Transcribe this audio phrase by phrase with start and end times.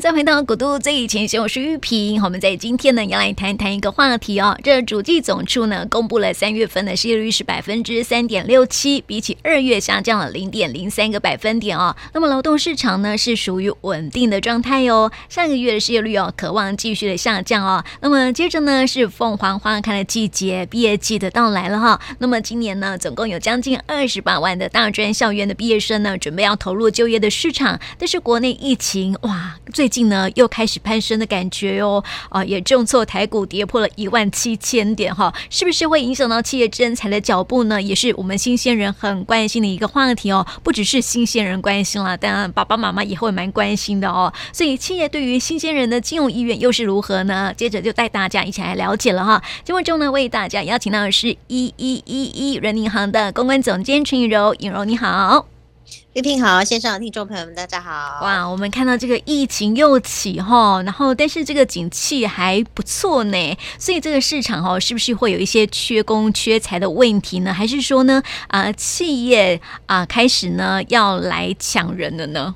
[0.00, 2.22] 再回到古都最前线，我是玉萍。
[2.22, 4.56] 我们在今天呢，要来谈谈一个话题哦。
[4.62, 11.94] 这主计总处呢，公布了三月份的失业率是百分之三点六七，比起二月下降了零点零三个百分点哦。
[12.14, 15.12] 那么劳动市场呢，是属于稳定的状态哟。
[15.28, 17.84] 上个月的失业率哦，可望继续的下降哦。
[18.00, 22.00] 那么接着呢，是凤凰花开的季节，毕业季的到来了哈。
[22.18, 29.56] 那么今年呢，总共有将近二十八万的大专校院的毕业生呢，准备要投入就业的市场，但是国内疫情哇。
[29.82, 37.82] 最近呢，又开始攀升的感觉哦，啊，也重挫台股跌破了一万七千点哈，是不是会影响到企业征才的脚步呢？
[37.82, 40.46] 也是我们新鲜人很关心的一个话题哦。
[40.62, 44.32] 不只是新鲜人关心了，当然爸爸妈妈也会蛮关心的哦。
[44.52, 47.52] 所以企业对于新鲜人的金融意愿又是如何呢？
[47.56, 49.42] 接着就带大家一起来了解了哈。
[49.64, 55.48] 节目中呢，为大家邀请到的是一一一一人银行的公关总监陈映柔，映柔你好。
[56.14, 58.20] 玉萍好，线上的听众朋友们，大家好！
[58.22, 67.52] 哇，我们看到这个疫情又起哈，然后但是这个景气还不错呢，所以这个市场哈，是不是会有一些缺工缺财的问题呢？
[67.52, 72.54] 还是说呢，啊、企业啊、开始呢要来抢人了呢？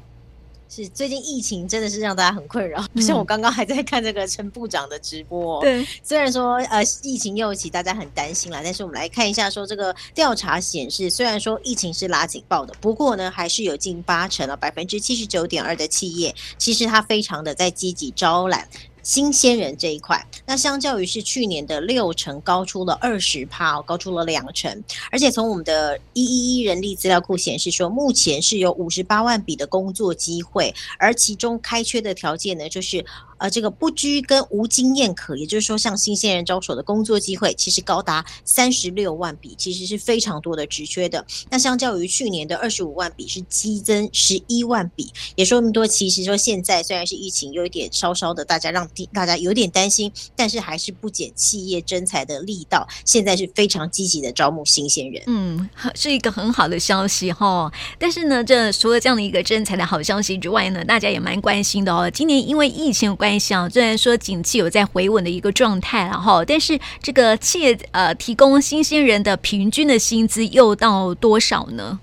[0.76, 5.60] 是最近疫情真的是让大家很困扰，不、 像我刚刚还在看这个陈部长的直播。
[5.62, 18.68] 对，虽然说呃疫情又起，大家很担心啦，但是我们来看一下，说这个调查显示，虽然说疫情是拉警报的，不过呢，还是有近八成啊，百分之七十九点二的企业，其实它非常的在积极招揽。
[19.06, 24.82] 新鲜人这一块，那相较于是去年的六成，高出了二十趴，高出了两成。
[25.12, 33.06] 而且从我们的一一一人力资料库显示说，目前是有五十八万笔的工作机会，而其中开缺的条件呢，就是。
[33.38, 41.24] 呃，这个不拘跟无经验可，也就是说，向新鲜人招手的工作机会，其实高达三十六万笔，其实是非常多的职缺的。
[41.50, 45.86] 那相较于去年的二十五万笔，是激增十一万笔，也说明多。
[45.86, 55.22] 其实说现在虽然是疫情有一点稍稍的，大家让大家有点担心，但是还是不减企业征才的力道，现在是非常积极的招募新鲜人。
[55.26, 57.72] 嗯，是一个很好的消息哈。
[57.98, 62.10] 但是呢，这除了这样的一个征才的好消息之外呢，大家也蛮关心的哦。
[62.10, 71.98] 今年因为疫情关系啊，虽然说景气有在回稳的一个状态，然后，但是这个企业呃提供新鲜人的平均的薪资又到多少呢？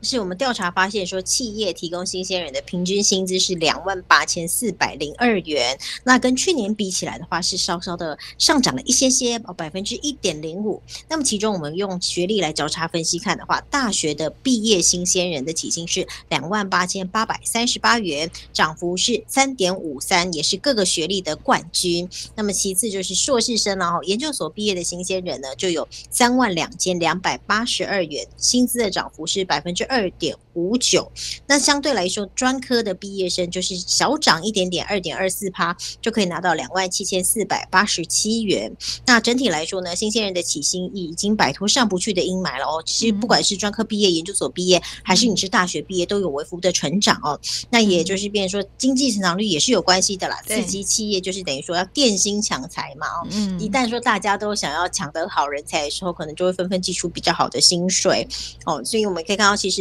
[0.00, 10.80] 是我们调查发现说，企业提供新鲜人的平均薪资是两万八千四百零二元，那跟去年比起来的话，是稍稍的上涨了一些些，哦，百分之一点零五。
[11.08, 22.08] 那么其中我们用学历来交叉分析看的话，大学的毕业新鲜人的起薪是两万八千八百三十八元，涨幅是三点五三，也是各个学历的冠军。
[22.36, 31.10] 那么其次就是硕士生然后研究所毕业的新鲜人呢，就有三万两千两百八十二元，薪资的涨幅是百分之二点五九，
[31.46, 38.76] 那相对来说，专科的毕业生就是小涨一点点，二点二四趴，就可以拿到两万七千四百八十七元。
[39.06, 42.82] 那整体来说呢，新鲜人的起薪已经摆脱上不去的阴霾了哦。
[42.84, 47.38] 其实不管是专科毕业、研究所毕业，还是你是大学毕业，都有微幅的成长哦。
[47.70, 50.42] 那也就是变成说，经济成长率也是有关系的啦。
[50.46, 53.28] 刺激企业就是等于说要电薪抢才嘛哦。
[53.60, 58.26] 一旦说大家都想要抢得好人才的时候，可能就会纷纷寄出比较好的薪水
[58.66, 58.82] 哦。
[58.84, 59.77] 所以我们可以看到，其实。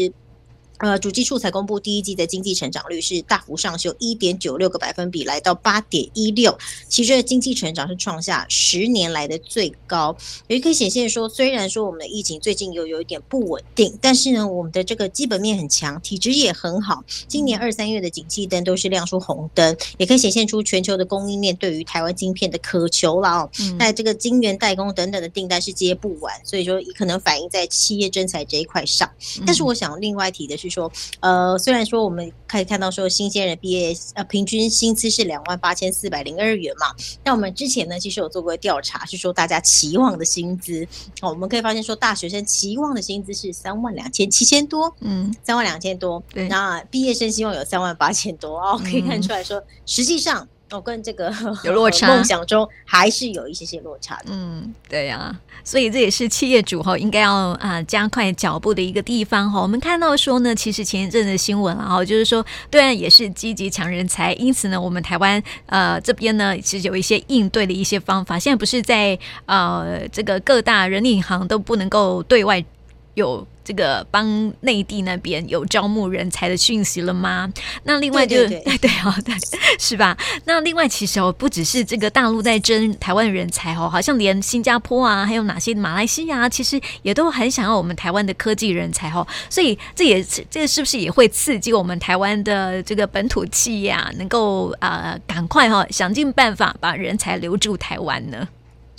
[0.80, 6.56] 呃，主计处才公布第一季的经济成长率是大幅上修一点九六个百分比，来到八点一六，
[6.88, 10.16] 其实经济成长是创下十年来的最高。
[10.48, 17.04] 也可以显现说，虽然说我们的疫情最近有有一点不稳定，但是呢，我们的这个基本面很强，体质也很好。
[17.28, 23.50] 今年二三月的景气灯都是亮出红灯，也可以显现出全球的供应链对于台湾晶片的渴求了哦。
[23.80, 29.10] 那、嗯、这个晶圆代工等等的订单是接不完，所以说也可能反映在企业征才这一块上。
[29.44, 30.67] 但是我想另外提的是。
[30.70, 36.88] 说，呃，虽然说我们可以看到说新鲜人毕业呃平均薪资是两万八千四百零二元嘛，
[37.24, 40.88] 那我们之前呢其实有做过调查，是说大家期望的薪资，
[41.22, 50.48] 哦，我们可以发现说大学生期望的薪资是三万两千七千多，嗯，三万两千多，对，那毕业生希望有三万八千多哦，可以看出来说，实际上。
[50.70, 51.34] 哦，跟这个
[51.64, 54.26] 有落差，梦想中还是有一些些落差的。
[54.28, 59.62] 嗯，对呀、啊，所以这也是企业主哈应该要啊加快脚步的一个地方哈。
[59.62, 68.38] 我们看到说呢，其实前一阵的新闻啊，就是说对岸也是积极抢人才，因此呢，我们台湾呃这边呢其实有一些应对的一些方法。
[68.38, 72.64] 现在不是在呃这个各大人力银行都不能够对外。
[73.14, 77.52] 有这个帮内地那边有招募人才的讯息了吗？
[77.84, 79.36] 那另外就对对对，对 哦，对，
[79.78, 80.18] 是吧？
[80.46, 89.28] 那另外其实哦，不只是这个大陆在争台湾人才哦，好像连新加坡啊，还有哪些马来西亚，其实也都很想要我们台湾的科技人才哦。
[89.50, 98.48] 所以这也这是不是也会刺激我们台湾的这个本土企业啊，能够啊、呃、赶快哈、哦、想尽办法把人才留住台湾呢？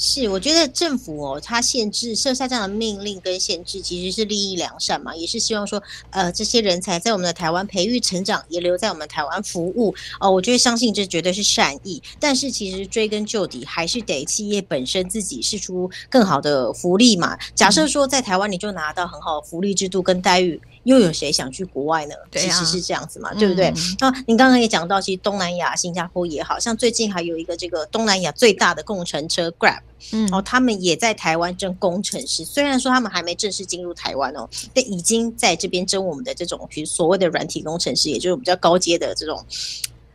[0.00, 10.30] 是，我觉得政府哦，它限制设下这样的命令跟限制，其实是利益良善嘛，也是希望说，呃，这些人才在我们的台湾培育成长，也留在我们台湾服务哦。
[10.30, 17.36] 我觉得相信这绝对是善意，但是其实追根究底，还是得企业本身自己释出更好的福利嘛。
[17.56, 20.60] 假设说在台湾你就拿到很好的福利制度跟待遇。
[20.88, 22.14] 又有谁想去国外呢？
[22.30, 23.70] 对啊、其实是这样子嘛，对不对？
[24.00, 29.80] 那、嗯、您刚刚也讲到，其实东南亚、新加坡也好像最近还有一个这个东南亚最大的共乘车 Grab，
[30.12, 32.42] 嗯，哦，他们也在台湾征工程师。
[32.42, 39.44] 虽然说他们还没正式进入台湾哦，但已经在这边征我们的这种，比如所谓的软体工程师，也就是比较高阶的这种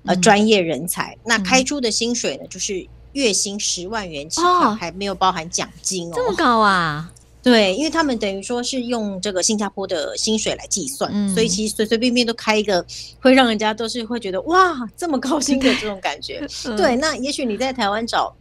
[0.05, 1.13] 呃专业人才。
[1.17, 4.41] 嗯、那开出的薪水呢，就是月薪十万元起
[4.79, 7.13] 还没有包含奖金哦，这么高啊！
[7.43, 12.83] 对，因为他们等于说是用这个新加坡的薪水来计算，嗯、所以其实随随便便都开一个，
[13.19, 16.47] 会让人家都是会觉得哇，这么高薪的这种感觉。
[16.63, 18.33] 嗯、对，那也许你在台湾找，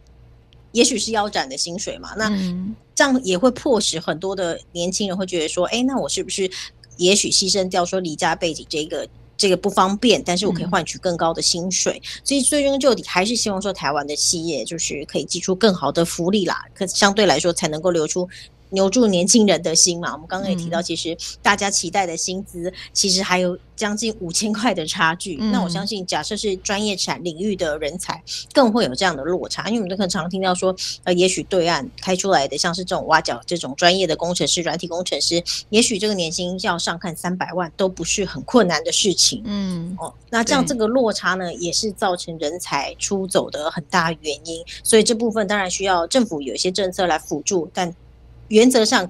[0.71, 2.29] 也许是腰斩的薪水嘛，那
[2.95, 6.49] 这样也会迫使很多的年轻人会觉得说，哎，那我是不是
[6.95, 9.05] 也许牺牲掉说离家背景这个
[9.35, 12.01] 这个不方便，但是我可以换取更高的薪水。
[12.01, 18.29] 嗯、所以最终就底还是希望说台湾的企业就是可以寄出更好的福利啦，可相对来说才能够留出。
[18.73, 25.37] 留住年轻人的心嘛，我们刚刚也提到，其实大家期待的薪资，其实还有将近五千块的差距。
[25.39, 28.21] 嗯、那我相信，假设是专业产领域的人才，
[28.51, 29.67] 更会有这样的落差。
[29.67, 39.43] 因为我们都很常听到说，呃，也许对岸开出来的像是这种挖角这种专业的工程师、软体工程师，也许这个年薪要上看三百万都不是很困难的事情。
[39.45, 44.63] 嗯，哦，那这样这个落差呢，也是造成人才出走的很大原因。
[44.83, 47.93] 所以这部分当然需要政府有一些政策来辅助，但。
[48.49, 49.09] 原则上。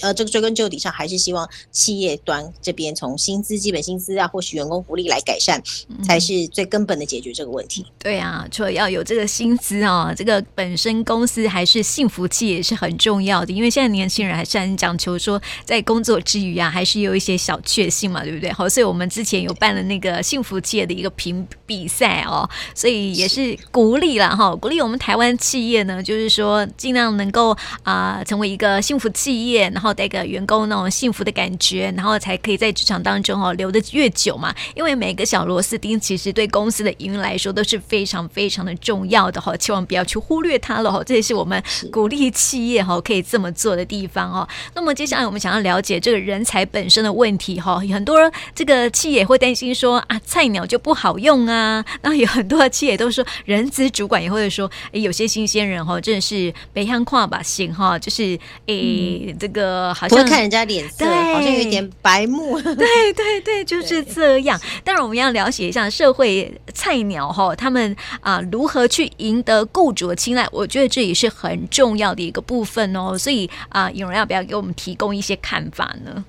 [0.00, 5.62] 呃，这个追根究底上还是希望企业端这边从薪资、基本薪资啊，或许员工福利来改善，
[6.02, 7.82] 才是最根本的解决这个问题。
[7.82, 13.52] 嗯、对啊，除了要有这个薪资啊，这个本身公司还是幸福企业也是很重要的。
[13.52, 18.50] 因为现在年轻人还是很讲求说，在工作之余啊，还是有一些小确幸嘛，对不对？
[18.52, 27.50] 好，所以我们之前有办了那个幸福企业的一个评比赛哦，所以也是鼓励了哈，鼓励我们台湾企业呢，就是说尽量能够
[27.82, 29.89] 啊、呃、成为一个幸福企业，然后。
[29.92, 34.54] 带给员工那种幸福的感觉，然后才可以在职场当中哦留得越久嘛。
[34.74, 41.02] 因为每个小螺丝钉其实对公司的营运来说都是非常非常的重要的哈，千万不要去忽略它了哈。
[41.04, 44.48] 这也是我们鼓励企业哈可以这么做的地方哦。
[44.74, 48.18] 那么接下来我们想要了解这个人才本身的问题哈，很多
[48.54, 59.69] 这个企业会担心说啊菜鸟就不好用啊，然后有很多的企业都说人资主管也会说，诶有些新鲜人哈真的是北向跨吧行哈，就是诶、嗯、这个。
[59.94, 62.60] 好像看人家脸色，好像有点白目。
[62.60, 64.58] 对对对，就是这样。
[64.58, 73.16] 对当然，我们要了解一下社会菜鸟哈，他们啊如何去赢得雇主的青睐，我觉得这也是很重要的一个部分哦。
[73.16, 76.24] 所以啊，有人要不要给我们提供一些看法呢？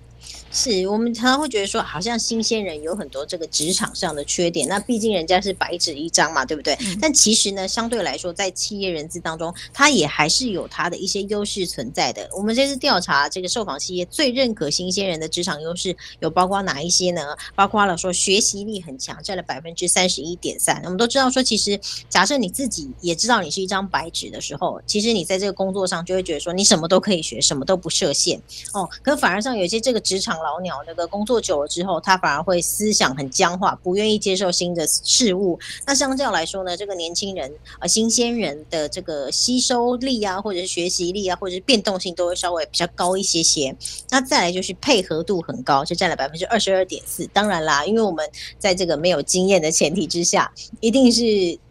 [0.51, 4.67] 是我们常常会觉得说，好像新鲜人有很多这个职场上的缺点。
[4.67, 6.77] 那毕竟人家是白纸一张嘛，对不对？
[6.81, 12.29] 嗯、但其实呢，相对来说，在企业人资当中，他也还是有他的一些优势存在的。
[12.35, 17.21] 我们这次调查，这个受访企业最认可新鲜人的职场优势有包括哪一些呢？
[17.55, 20.81] 包括了说学习力很强，占了百分之三十一点三。
[20.83, 28.37] 我们都知道说，其实假设你自己也知道你是一张白纸的时候，其实你在这个工作上就会觉得说，你什么都可以学，什么都不设限
[28.73, 28.89] 哦。
[29.01, 30.40] 可反而上有些这个职场。
[30.41, 35.59] 老鸟那个工作久了之后，他反而会思想很僵化，不愿意接受新的事物。
[35.85, 43.75] 那相较来说呢，这个年轻人呃新鲜人的这个吸收力啊，或者是学习力啊，或者是变动性都会稍微比较高一些些。
[44.09, 47.25] 那再来就是配合度很高，就占了百分之二十二点四。
[47.27, 51.23] 当然啦，因为我们在这个没有经验的前提之下，一定是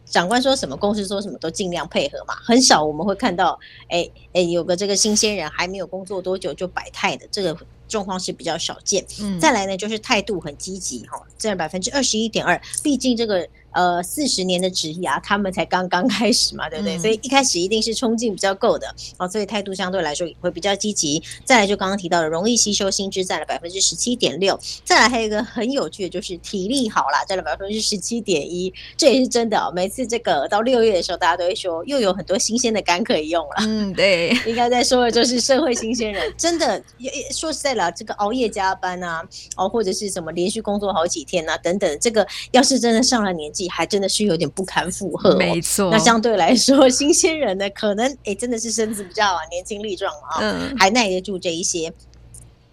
[0.05, 2.35] 长官说什么，公司说什么都尽量配合嘛。
[2.43, 3.59] 很少我们会看到，
[3.89, 7.57] 哎哎，有个这个新鲜人还没有工作多久就摆态的这个。
[7.91, 12.59] 状况是比较少见，嗯，再来呢就是态度很积极哈，占百分之二十一点二。
[12.83, 16.97] 毕竟这个呃四十年的职涯，他们才刚刚开始嘛，对不对？
[16.97, 21.23] 嗯、所以一开始一定是冲劲比较够的哦，所以态度相对来说也会比较积极。
[21.45, 24.59] 再来就刚刚提到的，容易吸收新知占了百分之十七点六。
[24.85, 29.73] 再来还有一个很有趣的，就是体力好啦，占了百分之十七点一，这也是真的哦。
[29.75, 33.57] 每次这个到六月的时候，大家都会说又有很多新鲜的肝可以用了。
[33.61, 36.83] 嗯，对， 应该在说的就是社会新鲜人，真的
[37.33, 39.23] 说实在了，这个熬夜加班啊，
[39.57, 45.37] 哦或者是什么连续工作好几天啊等等，这个要是真的上了年纪，还真的是有点不堪负荷哦。
[45.37, 51.93] 没错，那相对来说， 新鲜人呢，可能哎真的是身子比较年轻力壮啊，嗯，还耐得住这一些。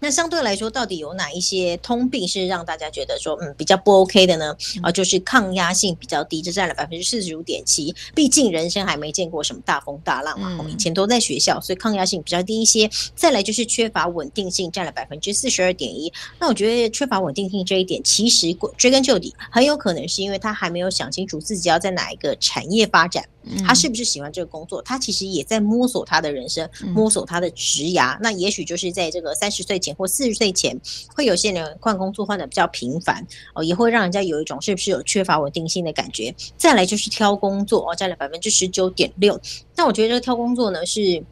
[0.00, 4.56] 那相对来说，到底有哪一些通病是让大家觉得说，嗯，比较不 OK 的呢？
[4.82, 7.94] 啊，就是抗压性比较低，这占了百分之四十五点七。
[8.14, 12.88] 毕竟人生还没见过什么大风大浪嘛，我们以前都在学校，所以抗压性比较低一些。
[13.14, 16.12] 再来就是缺乏稳定性，占了百分之四十二点一。
[16.38, 23.24] 那我觉得缺乏稳定性这一点，其实追根究底，很有可能是因为他还没有想清楚自己要在哪一个产业发展。
[23.66, 24.82] 他是不是喜欢这个工作？
[24.82, 28.14] 他其实也在摸索他的人生，摸索他的职涯。
[28.16, 30.78] 嗯、那也许就是在这个三十岁或四十岁前，
[31.14, 36.34] 会有些人换工作换的比较频繁哦，也会让人家有一种是不是有缺乏稳定性的感觉。
[36.56, 39.40] 再来就是挑工作哦，占了百分之十九点六。
[39.76, 41.22] 那我觉得这个挑工作呢是。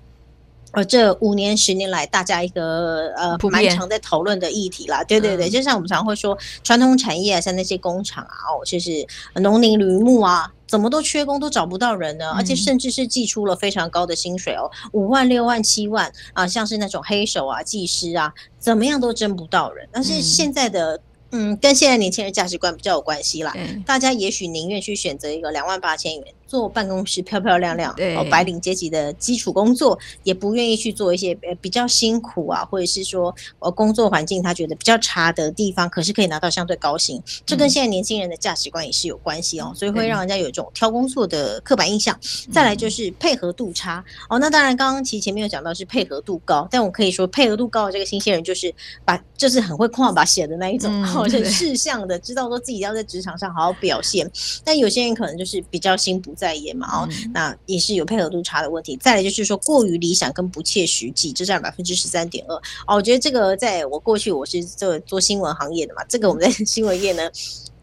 [0.77, 5.03] 呃，这五年十年来，大家一个呃蛮常在讨论的议题啦。
[5.05, 8.91] 对对对，就像我们常会说，传统产业啊，像那些工厂啊，哦，就是
[9.37, 12.31] 农林渔牧啊，怎么都缺工，都找不到人呢？
[12.33, 19.89] 而且甚至是寄出了非常高的薪水哦，五万、六万、七万啊，像是那种黑手啊、技师啊，怎么样都征不到人。
[19.91, 21.01] 但是现在的。
[21.33, 23.53] 嗯，跟现在年轻人价值观比较有关系啦。
[23.85, 37.23] 大家也许宁愿去选择一个两万八千元做办公室漂漂亮亮、对哦白领阶级的基础工作，也不愿意去做一些呃比较辛苦啊，或者是说呃工作环境他觉得比较差的地方，可是可以拿到相对高薪。
[37.45, 42.19] 这跟现在年轻人的价值观也是有关系哦，所以会让人家有一种挑工作的刻板印象。
[42.53, 48.73] 再来就是配合度差哦，那当然刚刚其实前面有讲到是配合度高，但我可以说配合度高的这个新鲜人就是
[49.05, 50.93] 把就是很会跨把 写的那一种。
[50.93, 54.31] 嗯或者事项的知道说自己要在职场上好好表现，
[54.65, 58.97] 但有些人可能就是比较心不在焉嘛，哦，那也是有配合度差的问题。
[58.99, 62.55] 再来就是说过于理想跟不切实际，这占百分之十三点二。
[62.87, 67.31] 哦，我觉得这个在我过去我是做做新闻行业的嘛，这个我们在新闻业呢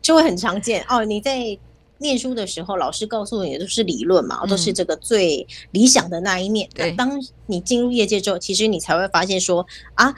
[0.01, 0.85] 就会很常见。
[0.87, 1.57] 哦，你在
[1.97, 6.69] 念书的时候，老师告诉你的都是理论嘛，都是这个最理想的那一面。
[6.75, 10.13] 那当你进入业界之后，其实你才会发现说啊。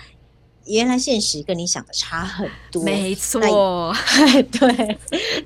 [0.66, 3.40] 原来现实跟你想的差很多，没错，
[4.60, 4.98] 对，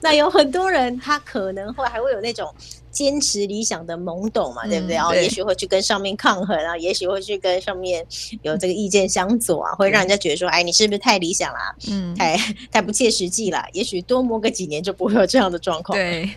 [0.01, 2.53] 那有很多人他可能会还会有那种。
[2.91, 4.95] 坚持理想的懵懂嘛，对不对？
[4.95, 8.05] 然后也许会去跟上面抗衡啊，也许会去跟上面
[8.41, 11.75] 有这个意见相左啊，会让人家觉得说，哎，你是不是太理想啦？
[11.89, 12.37] 嗯，太
[12.71, 13.63] 太不切实际了。
[13.73, 15.97] 也许多磨个几年就不会有这样的状况。
[15.97, 16.29] 对，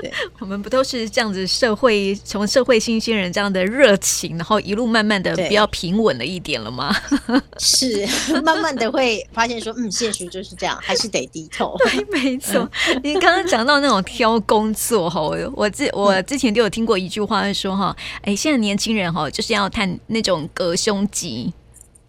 [0.00, 1.46] 对， 我们不都是这样子？
[1.46, 6.94] 社会从社会新鲜人这样的热情，然后一路慢慢的比较平稳了一点了吗？
[7.58, 8.06] 是，
[8.42, 11.76] 慢慢的会发现说，嗯，现实就是这样，还是得低头。
[11.78, 12.68] 对，没错。
[13.02, 15.20] 您刚刚讲到那种挑工作哈，
[15.52, 21.52] 我之我之前就有听过一句话说哈，哎，现在年轻人哈就是要探那种隔胸肌。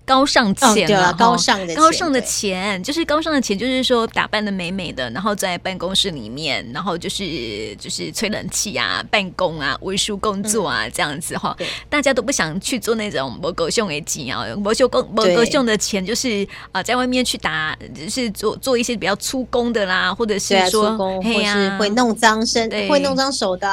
[0.06, 11.56] 高尚钱了，哦、高尚的高尚的钱，就是高尚的钱，就是说打扮的美美的，然后在办公室里面，然后就是就是吹冷气啊，办公啊，文书工作啊，这样子哈。
[11.90, 23.68] 大家都不想去做那种摩格胸的钱啊，摩修工摩格胸的钱，就是啊，在外面去打，就是做做一些比较粗工的啦，或者是说，或是会弄脏身，会弄脏手的，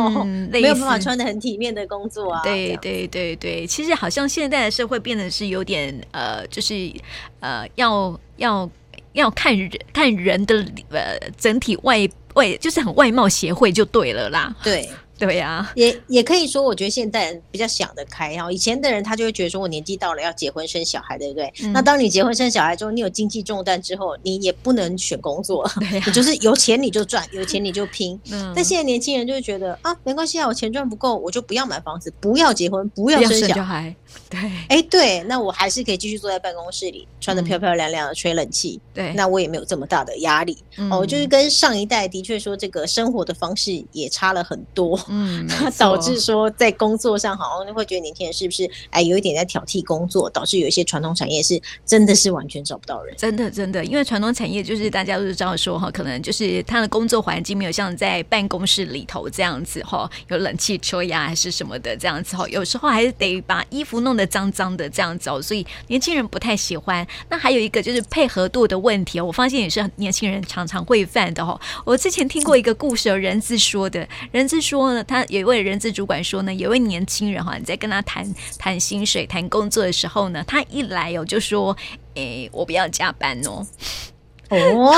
[0.50, 2.40] 没有办法穿的很体面的工作啊。
[2.42, 5.73] 对对对对，其实好像现在的社会变得是有点。
[6.12, 6.92] 呃，就是
[7.40, 8.70] 呃，要要
[9.12, 14.54] 要看人看人的呃整体外外，就是很外貌协会就对了啦。
[14.62, 14.88] 对。
[15.16, 18.50] 对呀、啊，也也可以说，我觉得现代人比较想得开哈。
[18.50, 21.50] 以前的人他就会觉得说，我年纪到了要结婚生小孩，对不对？
[21.62, 25.72] 嗯、那当你结婚生小孩之后，你有经济重担之后，你也不能选工作，啊、
[26.04, 28.20] 你就是有钱你就赚，有钱你就拼。
[28.32, 33.94] 嗯、但现在年轻人就会觉得啊，没关系啊，我钱赚不够，我就不要买房子，不要结婚，不要生小孩。
[34.30, 38.80] 对，哎，对，那我还是可以继续坐在办公室里，穿的漂漂亮亮的，吹冷气。
[38.92, 40.56] 对，那我也没有这么大的压力。
[40.76, 44.98] 嗯、哦，就是跟上一代的确说，这个生活的方式也差了很多。
[45.08, 45.46] 嗯，
[45.78, 53.14] 导致说在工作上好像会觉得年轻人是不是哎有一点在挑剔工作，导致有一些传统产业是真的是完全找不到人。
[53.16, 67.04] 真的真的，因为传统产业就是大家都知道说哈，可能就是他的工作环境没有像在办公室里头这样子哈，有冷气吹呀还是什么的这样子哈，有时候还是得把衣服弄得脏脏的这样子哦，所以年轻人不太喜欢。
[67.28, 71.60] 那还有一个就是配合度的问题哦，我发现也是年轻人常常会犯的哈。
[71.84, 81.76] 我之前听过一个故事，有人资说的，人资说呢，他有一位人资主管说呢，有一位年轻人哈，你在跟他谈谈薪水、谈工作的时候呢，他一来哦就说，
[82.14, 83.66] 诶，我不要加班哦。
[84.54, 84.92] 哦，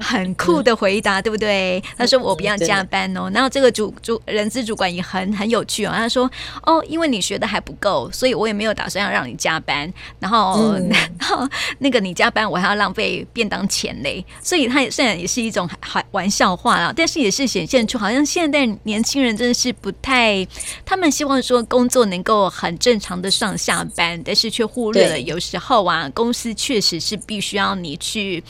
[0.00, 1.82] 很酷的回答，对不对？
[1.96, 3.30] 他说我不要加班哦。
[3.32, 5.92] 然后这个主主人资主管也很很有趣哦。
[5.94, 6.30] 他说
[6.62, 9.92] 哦，因为你学的还不够，所以我也没有打算要让你加班。
[10.18, 11.48] 然后，嗯、然后
[11.78, 14.24] 那个你加班，我还要浪费便当钱嘞。
[14.42, 20.46] 所以他也虽然也是一种还玩笑话啦，但是也是显现出好像现在年轻人真的是不太，
[20.84, 28.42] 他们希望说工作能够很正常的上下班，但是却忽略了有时候啊，公司确实是必须要你去。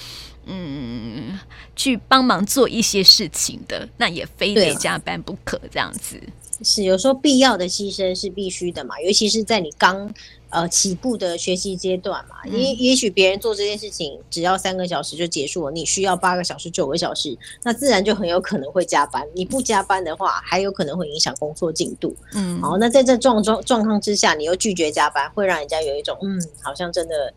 [0.44, 1.38] 嗯，
[1.76, 6.20] 去帮忙做一些事情的，那也非得加班不可，这样子。
[6.64, 10.08] 是有时候必要的牺牲是必须的嘛，尤其是在你刚
[10.48, 12.36] 呃起步的学习阶段嘛。
[12.46, 19.26] 也、也许别人做这件事情只要三个小时就结束了，你需要八个小时、九个小时，那自然就很有可能会加班。
[19.34, 22.14] 你不加班的话，还有可能会影响工作进度。
[22.34, 27.32] 嗯，好，那在这状状状况之下，你又拒绝加班，会让人家有一种嗯，好像真的。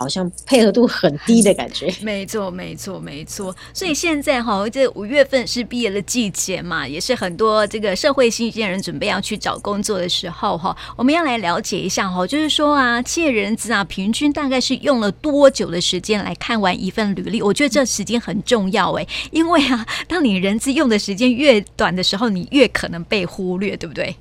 [0.00, 1.94] 好像配合度很低的感觉。
[2.00, 3.54] 没错，没错，没错。
[3.74, 10.74] 所以现在哈，这五月份是毕业的季节嘛，也是很多这个社会新鲜人准备要去找工作的时候哈。
[10.96, 17.42] 我们要来了解一下哈，就是说啊，企业人资啊，平均大概是用了多久的时间来看完一份履历？
[17.42, 24.16] 我觉得这时间很重要哎，因为啊，当你人资用的时间越短的时候，你越可能被忽略，对不对？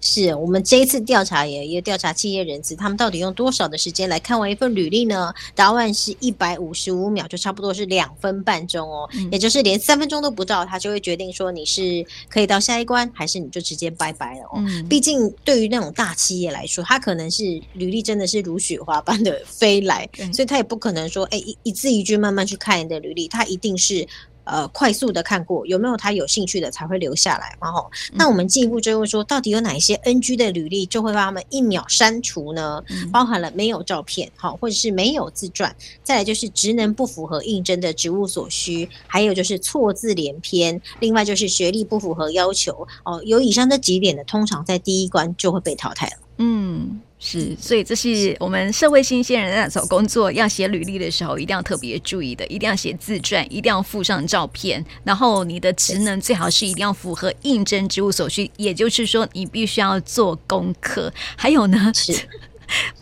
[0.00, 5.32] 是我们这一次调查也也调查企业人资，他们到底用多少的时间来看完一份履历呢？
[5.54, 14.54] 答案是一百五十五秒，就差不多是两分半钟哦，嗯、也就是连三分钟都不到，他就会决定说你是可以到下一关，还是你就直接拜拜了哦。
[14.56, 24.06] 嗯、毕竟对于那种大企业来说，他可能是履历真的是如雪花般的 飞来，嗯、所以他也不可能说哎一一字一句慢慢去看你的履历，他一定是。
[24.50, 27.70] 呃，快速的看过有没有他有兴趣的才会留下来嘛？
[27.70, 32.82] 吼，那我们进一步追问说，到底有哪一些 NG 的履历就会把他们一秒删除呢？
[33.12, 42.88] 包含了没有照片，好，或者是没有自传，再来就是职能不符合应征的职务所需，还有就是错字连篇，另外就是学历不符合要求。
[43.04, 46.12] 哦，有以上这几点的，通常在第一关就会被淘汰了。
[46.38, 47.00] 嗯。
[47.22, 62.14] 是，所以这是我们社会新鲜人在找工作要写履历的时候，一定要特别注意的，一定要写自传，一定要附上照片，然后你的职能最好是一定要符合应征职务所需，也就是说你必须要做功课，还有呢是。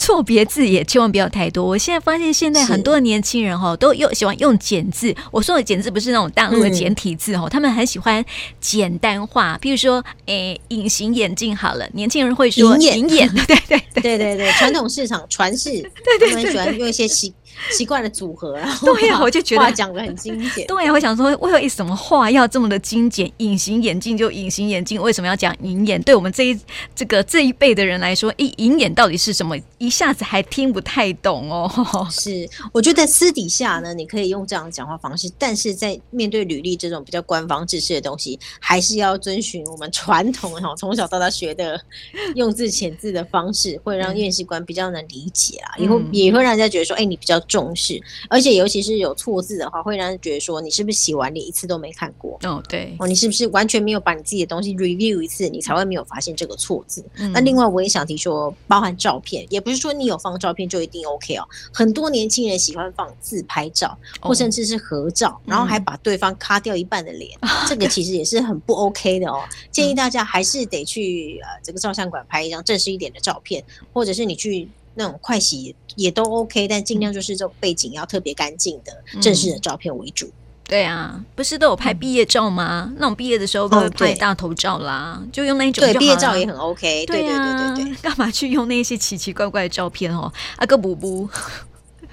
[0.08, 1.62] 错别字也千万不要太多。
[1.62, 5.14] 我现在发现，现在很多年轻人哈，都又喜欢用简字。
[5.30, 8.24] 我说的简字不是那种大陆的简体字哈，嗯、他们很喜欢
[8.58, 9.58] 简单化。
[9.60, 17.34] 比如说，诶，隐形眼镜好了，年轻人会说隐眼，眼，对对对对对对，传统市场传世，对 对对，喜欢用一些习
[17.76, 20.66] 习惯的组合，然后对呀，我就觉得话讲的很精简。
[20.66, 23.30] 对呀，我想说，为什么话要这么的精简？
[23.38, 26.00] 隐形眼镜就隐形眼镜，为什么要讲隐眼？
[26.02, 26.60] 对我们这一
[26.94, 29.56] 这个这一辈的人来说，一隐眼到底是什么？
[29.78, 31.70] 一下子还听不太懂哦。
[32.10, 41.80] 是，我觉得私底下呢，你可以用这样的讲话方式，但是在面对履历这种比较官方制式的东西，还是要遵循我们传统哈，从小到大学的
[42.34, 52.38] 用字遣字的方式，会让面试官比较能理解啊，以后、嗯、也会让人家觉得说，哎，你比较重视，而且尤其是有错字的话，会让人觉得说，你是不是洗完脸一次都没看过？
[52.42, 57.04] 哦，对，哦，你是不是完全没有把你自己的东西 review 一次，你才会没有发现这个错字？
[57.16, 59.58] 嗯、那另外我也想提说，包含照片也。
[59.68, 69.42] 不是说你有放照片就一定 OK 哦，很多年轻人喜欢放自拍照，或甚至是合照，哦、然后还把对方卡掉一半的脸， 嗯、这个其实也是很不 OK 的哦。
[69.70, 74.66] 建议大家还是得去呃这个照相馆拍一张正式一点的照片，或者是你去
[74.98, 80.28] 那种快洗也都 OK，但尽量就是这种背景要特别干净的正式的照片为主。
[80.64, 82.84] 对啊，不是都有拍毕业照吗？
[82.90, 87.06] 嗯、那种毕业的时候都会拍大头照啦，哦、就用那一种毕业照也很 OK。
[87.06, 90.30] 对啊，对对对对，干嘛去用那些奇奇怪怪的照片哦？
[90.56, 91.26] 啊哥补补，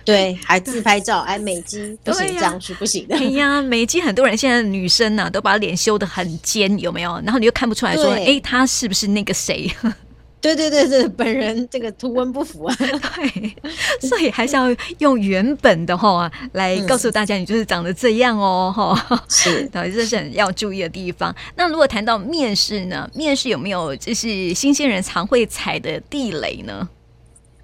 [0.05, 3.17] 对，还自拍照，还美肌， 不行，这样是不行的。
[3.17, 7.19] 哎呀，美肌很多人现在女生呐、啊，都把脸修的很尖，有没有？
[7.25, 9.69] 然后你又看不出来说，哎，她是不是那个谁？
[10.53, 12.75] 对对对对，本人这个图文不符啊。
[12.77, 13.55] 对，
[14.07, 14.67] 所以还是要
[14.99, 19.25] 用原本的话来告诉大家，你就是长得这样哦，哈。
[19.27, 21.35] 是， 对，这是很要注意的地方。
[21.55, 23.09] 那如果谈到面试呢？
[23.15, 26.87] 面试有没有就是新鲜人常会踩的地雷呢？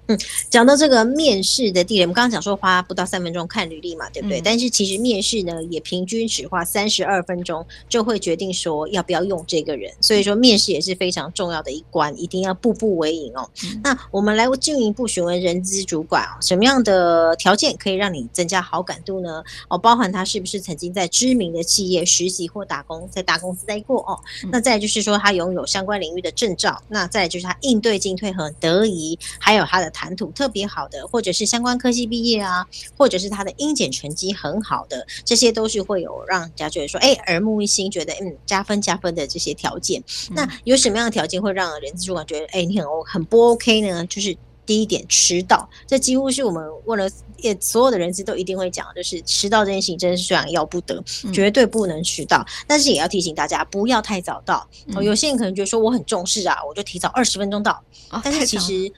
[0.08, 0.18] 嗯，
[0.50, 4.40] 讲到这个面试的地点，我们刚刚讲说花不到三分钟看履历嘛，对不对？
[4.40, 9.92] 嗯、但是其实面试呢，也平均只花三十二分钟就会决定说要不要用这个人。
[10.00, 13.48] 所以说面试也是非常重要的一关，一定要步步为营哦。
[13.64, 19.40] 嗯、那我们来进一步询问人资主管哦，什么样的条件可以让你增加好感度呢？
[19.68, 24.18] 哦，包含他是不是曾经在知名的企业实习或打工，在大公司待过哦？
[24.42, 29.91] 嗯、那再就是说他拥有相关领域的证照，那再就是他应对进退很得宜，还有他的。
[29.92, 40.02] 谈吐特别好的，或者是相关科系毕业啊，或者是他的英检成绩很好的，这些都是会有让人家觉得说，哎，耳目一新，觉得嗯加分加分的这些条件。
[40.30, 44.04] 嗯、那有什么样的条件会让人资主管觉得，哎，你很很不 OK 呢？
[44.06, 52.44] 就是第一点，迟到，这几乎是我们问了也所有的人资都一定会讲，就是迟到这件事情真的是非常要不得，嗯、绝对不能迟到。
[52.66, 54.66] 但是也要提醒大家，不要太早到。
[54.86, 58.92] 嗯、哦，有些人可能觉得说我很重视啊，我就提早二十分钟到，哦、但是其实。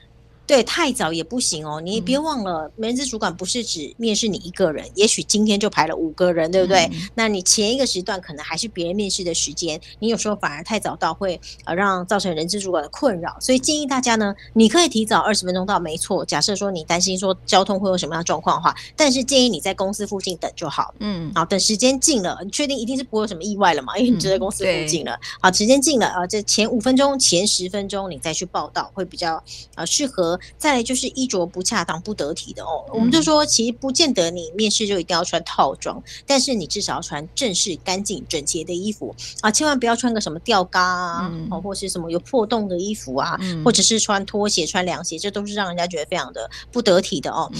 [0.47, 1.81] 对，太早也不行哦。
[1.81, 6.85] 你别忘了，人资主管不是只面试你一个人，也许今天就排了五个人，对不对？
[6.91, 13.35] 嗯、那你前一个时段可能还是别人面试的时间，你有时候反而太早到会呃让造成人资主管的困扰。
[13.39, 16.23] 所以建议大家呢，你可以提早二十分钟到，没错。
[16.25, 20.93] 假设说你担心说交通会有什么样状况的话，但是建议你在公司附近等就好。
[20.99, 23.97] 嗯，好，等时间近了，你确定一定是不会有什么意外了嘛？
[23.97, 25.13] 因为你就在公司附近了。
[25.13, 30.34] 嗯、好，时间近了啊，这前五分钟、前十分钟你再去报道会比较呃适合。
[30.57, 47.51] 再来就是衣着不恰当、不得体的哦，我们就说其实不见得你面试就一定要穿套装，但是你至少要穿正式、干净、整洁的衣服啊，千万不要穿个什么吊嘎啊，哦，或是什么有破洞的衣服啊，或者是穿拖鞋、穿凉鞋，这都是让人家觉得非常的不得体的哦。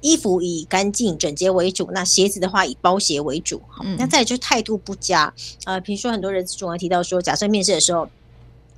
[0.00, 3.60] 衣服以干净整洁为主，那鞋子的话以包鞋为主。
[3.98, 5.32] 那再来就是态度不佳
[5.64, 8.08] 啊，比如说很多人总会提到说，假设面试的时候。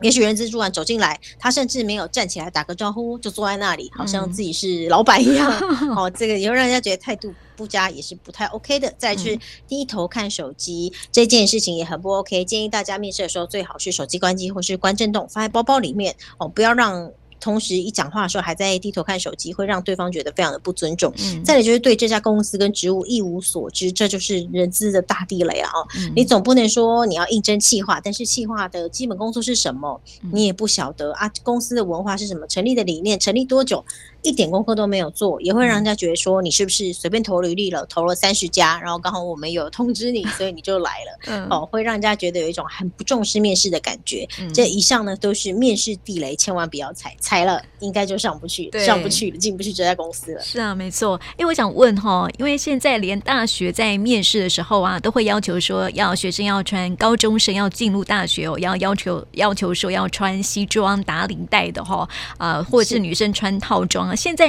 [0.03, 5.51] 也许人资主管走进来，他甚至没有站起来打个招呼，就坐在那里，好像自己是老板一样。
[5.83, 8.93] 嗯、哦，这个也会让人家觉得态度不佳，也是不太 OK 的。
[8.99, 12.45] 再去低头看手机、嗯、这件事情也很不 OK。
[12.45, 17.11] 建议大家面试的时候，最好是手机关机或是关震动，放在包包里面哦，不要让。
[17.47, 21.13] 同时，一讲话的时候还在低头看手机，会让对方觉得非常的不尊重。
[21.19, 25.71] 嗯，再来就是对这家公司跟职务一无所知，这就是人资的大地雷啊！
[25.97, 30.01] 嗯，你总不能说你要应征企划，但是企划的基本工作是什么，
[30.33, 31.31] 你也不晓得啊？
[31.45, 32.45] 公司的文化是什么？
[32.49, 33.85] 成立的理念，成立多久？
[34.27, 41.19] 一点功课都没有做，也会让人家觉得说你是不是随便投履历了，投了三十家，然后刚好我们有通知你，所以你就来了。
[41.31, 44.29] 嗯，哦，会让人家觉得有一种很不重视面试的感觉。
[44.41, 50.43] 嗯，这以上呢都是面试地雷，千万不要踩，踩了应该就上不去，对上不去了，进不去这家公司了。
[50.43, 51.21] 是啊，没错。
[51.39, 62.09] 因为我想问哈，因为现在连大学在面试的时候啊，都会要求说要学生要穿高中生要进入大学哦，要要求要求说要穿西装打领带的哈，
[62.39, 64.16] 啊，或者是女生穿套装啊。
[64.17, 64.49] 现在，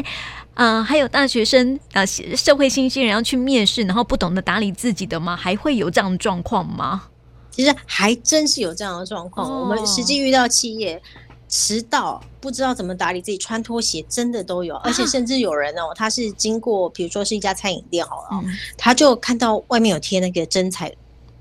[0.53, 5.35] 啊、呃，还有大学生啊，社会新鲜人要去面试，然后不懂得打理自己的吗？
[5.35, 7.09] 还会有这样的状况吗？
[7.51, 9.49] 其实还真是有这样的状况。
[9.49, 11.01] 哦、我们实际遇到企业
[11.49, 18.45] 迟到，不知道怎么打理自己，穿拖鞋真的都有，而且甚至有人哦，他是经过，比如说是一家餐饮店好了，嗯、
[18.77, 20.93] 他就看到外面有贴那个征才，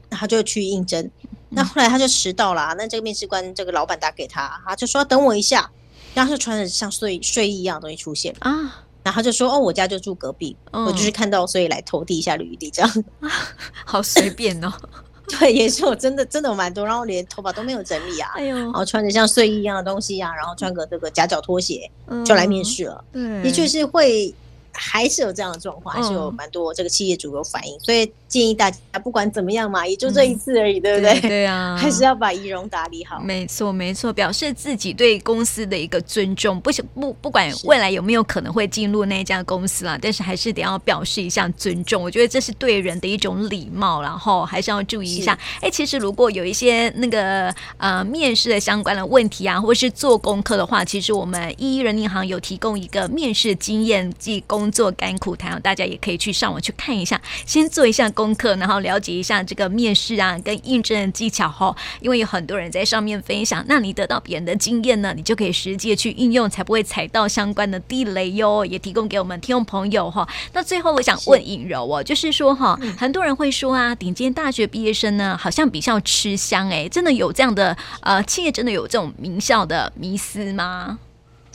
[0.08, 1.10] 他就去应征。
[1.48, 5.70] 那后来他就迟到了，那这个面试官这个老板打给他，他就说等我一下。
[6.16, 8.34] 然后就穿着像睡睡衣一样的东西出现。
[8.40, 13.30] 啊，然后就说哦，我家就住隔壁，嗯、我就是看到所以来投递一下履历这样，啊、
[13.84, 14.72] 好随便哦。
[15.38, 21.90] 对，也是我真的真的有蛮多，然后连头发都没有整理啊，哎呦，然后穿着像睡衣一样的东西啊，然后穿个这个夹脚拖鞋
[22.24, 24.34] 就来面试了，嗯、的确是会。
[24.76, 31.20] 还是有这样的状况，还是有蛮多这个企业主有反应，所以建议大家不管怎么样嘛，也就这一次而已，对不对？
[31.20, 33.20] 对啊， 还是要把仪容打理好。
[33.20, 42.02] 没错，没错，表示自己对公司的一个尊重，不不不管未来有没有可能会进入那家公司啦，但是还是得要表示一下尊重。
[42.02, 45.38] 我觉得这是对人的一种礼貌，然后还是要注意一下。
[45.60, 54.65] 哎，其实如果有一些那个呃面试的相关的问题啊，或是做功课的话，其实我们一一人银行有提供一个面试经验及工。
[54.66, 61.72] 工作甘苦谈，大家也可以去上网去看一下，先做一下功课，然后了解一下这个面试啊跟应征的技巧哈。
[62.00, 68.66] 因为有很多人在上面分享，那你得到别人的经验呢，你就可以实际去应用，才不会踩到相关的地雷哟。
[68.66, 70.28] 也提供给我们听众朋友哈。
[70.52, 80.98] 那最后我想问尹柔哦，就是说哈，很多人会说啊，顶尖大学毕业生呢，好像比较吃香哎，真的有这样的呃，企业真的有这种名校的迷思吗？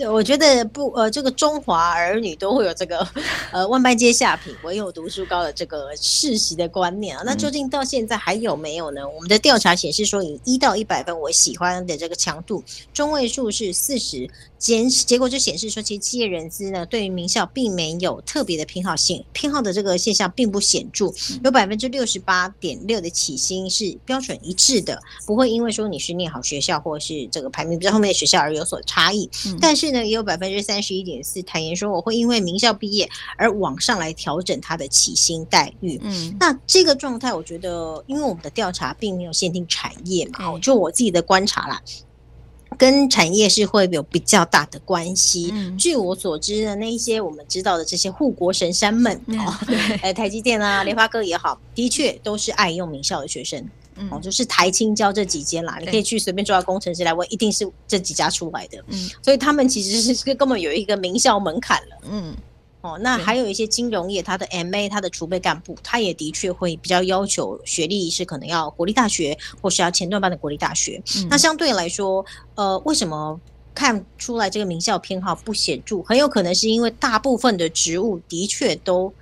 [0.02, 3.08] 对，我觉得不，呃，这个中华儿女都会有这个，
[3.52, 7.22] 呃，万般皆下品，唯有读书高的这个世袭的观念啊。
[7.24, 9.08] 那究竟到现在还有没有呢？
[9.08, 14.28] 我们的调查显示说，以一到一百分，我喜欢的这个强度中位数是四十，
[14.62, 29.82] 结结果就显示说，其实企业人资呢，对于名校并没有特别的偏好性，偏好的这个现象并不显著，有百分之六十八点六的起薪是标准一致的，不会因为说你是念好学校或是这个排名比较后面的学校而有所差异，但是。
[29.92, 36.00] 呢，也有百分之三十一点四坦言说，我会因为名校毕业而往上来调整他的起薪待遇。
[36.02, 41.82] 嗯，那这个状态，我觉得，因为我们的调查并没有限定产业嘛，就我自己的观察啦，
[42.78, 45.50] 跟产业是会有比较大的关系。
[45.54, 49.54] 嗯，据我所知的那一些我们知道的这些护国神山们，哦，
[50.02, 53.64] 哎，台积电啊，联发科也好，的确都是爱用名校的学生。
[54.10, 58.84] 哦，就是台青交这几间啦，你可以去随便抓工程师来问，一定是这几家出来的。
[58.88, 61.98] 嗯，所以他们其实是根本有一个名校门槛了。
[62.10, 62.34] 嗯，
[62.82, 71.02] 哦，那还有一些金融业，它的 MA，它的储备干部，他也的确会比较要求学历是可能要国立大学，或是要前段班的国立大学。
[71.18, 73.40] 嗯，那相对来说，呃，为什么
[73.74, 76.02] 看出来这个名校偏好不显著？
[76.04, 79.14] 很有可能是因为大部分的职务的确都。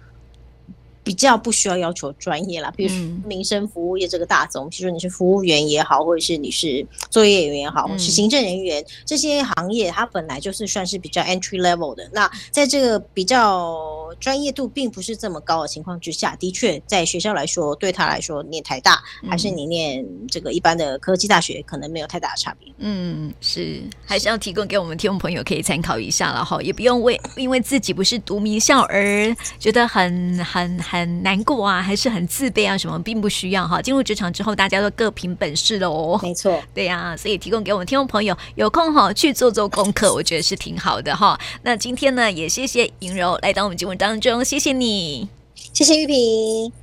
[1.10, 2.96] 比较不需要要求专业啦，比如说
[3.26, 12.08] 民生服务业这个大宗，比如说你是服务员也好，或者是你是作业员也好，或是行政人员这些行业，它本来就是算是比较 entry level 的。
[12.14, 13.76] 那在这个比较
[14.20, 22.72] 专业度并不是这么高的情况之下，的确在学校来说，对他来说念台大还是你念这个一般的科技大学，可能没有太大的差别。
[22.78, 30.60] 嗯，是还是要提供给我们听众朋友可以参考一下了哈，也不用为因为自己不是读名校而觉得很很。
[30.60, 32.78] 很难过啊，还是很自卑啊？
[32.78, 33.82] 什么并不需要哈。
[33.82, 36.20] 进入职场之后，大家都各凭本事喽。
[36.22, 41.40] 没错，对呀、啊，所以提供给我们听众朋友有空哈去做做功课，我觉得是挺好的哈。
[41.64, 45.28] 那今天呢，也谢谢莹柔来到我们节目当中，谢谢你，
[45.74, 46.79] 谢谢玉萍。